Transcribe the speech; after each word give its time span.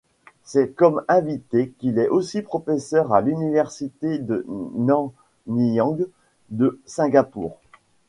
C'est 0.43 0.69
comme 0.73 1.03
invité 1.07 1.75
qu'il 1.77 1.99
est 1.99 2.07
aussi 2.09 2.41
professeur 2.41 3.13
à 3.13 3.21
l'Université 3.21 4.17
de 4.17 4.43
Nanyang 5.45 6.07
de 6.49 6.81
Singapour. 6.87 7.59